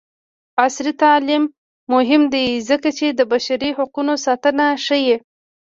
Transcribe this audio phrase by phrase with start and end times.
[0.61, 1.43] عصري تعلیم
[1.93, 5.17] مهم دی ځکه چې د بشري حقونو ساتنه ښيي.